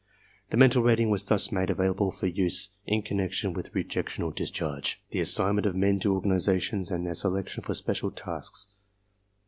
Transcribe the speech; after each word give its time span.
The 0.49 0.57
mental 0.57 0.81
rating 0.81 1.11
was 1.11 1.25
thus 1.27 1.51
made 1.51 1.69
available 1.69 2.09
for 2.09 2.25
use 2.25 2.71
in 2.87 3.03
connection 3.03 3.53
with 3.53 3.69
re 3.75 3.83
jection 3.83 4.25
or 4.25 4.33
discharge, 4.33 4.99
the 5.11 5.19
assignment 5.19 5.67
of 5.67 5.75
men 5.75 5.99
to 5.99 6.15
organizations 6.15 6.89
and 6.89 7.05
their 7.05 7.13
selection 7.13 7.61
for 7.61 7.75
special 7.75 8.09
tasks. 8.09 8.69